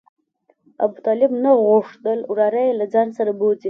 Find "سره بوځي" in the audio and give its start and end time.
3.17-3.59